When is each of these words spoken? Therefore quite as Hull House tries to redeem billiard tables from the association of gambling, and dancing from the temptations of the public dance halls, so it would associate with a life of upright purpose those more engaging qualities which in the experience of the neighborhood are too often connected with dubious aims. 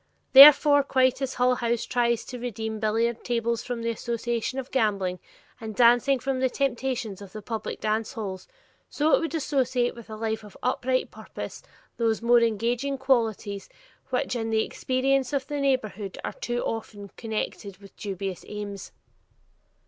Therefore 0.33 0.81
quite 0.81 1.21
as 1.21 1.35
Hull 1.35 1.53
House 1.53 1.85
tries 1.85 2.25
to 2.25 2.39
redeem 2.39 2.79
billiard 2.79 3.23
tables 3.23 3.61
from 3.61 3.83
the 3.83 3.91
association 3.91 4.57
of 4.57 4.71
gambling, 4.71 5.19
and 5.59 5.75
dancing 5.75 6.17
from 6.17 6.39
the 6.39 6.49
temptations 6.49 7.21
of 7.21 7.33
the 7.33 7.41
public 7.43 7.79
dance 7.79 8.13
halls, 8.13 8.47
so 8.89 9.13
it 9.13 9.19
would 9.19 9.35
associate 9.35 9.93
with 9.93 10.09
a 10.09 10.15
life 10.15 10.43
of 10.43 10.57
upright 10.63 11.11
purpose 11.11 11.61
those 11.97 12.19
more 12.19 12.39
engaging 12.41 12.97
qualities 12.97 13.69
which 14.09 14.35
in 14.35 14.49
the 14.49 14.63
experience 14.63 15.33
of 15.33 15.45
the 15.45 15.59
neighborhood 15.61 16.17
are 16.25 16.33
too 16.33 16.63
often 16.63 17.09
connected 17.09 17.77
with 17.77 17.95
dubious 17.95 18.43
aims. 18.47 18.91